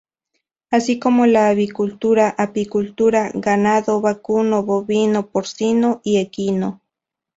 [0.71, 6.81] Así como la avicultura, apicultura, ganado vacuno, bovino, porcino y equino.